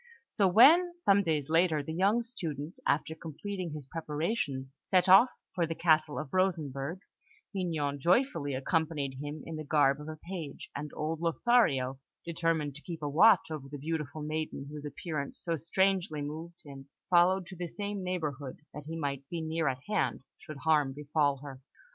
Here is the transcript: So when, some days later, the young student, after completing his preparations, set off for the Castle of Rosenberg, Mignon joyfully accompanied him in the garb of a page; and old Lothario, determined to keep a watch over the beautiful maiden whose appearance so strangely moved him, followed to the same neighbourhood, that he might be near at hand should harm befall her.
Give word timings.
So 0.25 0.47
when, 0.47 0.97
some 0.97 1.21
days 1.21 1.47
later, 1.47 1.83
the 1.83 1.93
young 1.93 2.23
student, 2.23 2.73
after 2.87 3.13
completing 3.13 3.71
his 3.73 3.85
preparations, 3.85 4.73
set 4.81 5.07
off 5.07 5.29
for 5.53 5.67
the 5.67 5.75
Castle 5.75 6.17
of 6.17 6.33
Rosenberg, 6.33 7.01
Mignon 7.53 7.99
joyfully 7.99 8.55
accompanied 8.55 9.19
him 9.21 9.43
in 9.45 9.57
the 9.57 9.63
garb 9.63 10.01
of 10.01 10.07
a 10.07 10.15
page; 10.15 10.71
and 10.75 10.89
old 10.95 11.19
Lothario, 11.21 11.99
determined 12.25 12.73
to 12.77 12.81
keep 12.81 13.03
a 13.03 13.07
watch 13.07 13.51
over 13.51 13.69
the 13.69 13.77
beautiful 13.77 14.23
maiden 14.23 14.65
whose 14.71 14.85
appearance 14.85 15.39
so 15.39 15.55
strangely 15.55 16.23
moved 16.23 16.61
him, 16.65 16.89
followed 17.11 17.45
to 17.45 17.55
the 17.55 17.67
same 17.67 18.03
neighbourhood, 18.03 18.57
that 18.73 18.87
he 18.87 18.97
might 18.97 19.23
be 19.29 19.39
near 19.39 19.67
at 19.67 19.83
hand 19.87 20.21
should 20.39 20.57
harm 20.63 20.93
befall 20.93 21.37
her. 21.43 21.61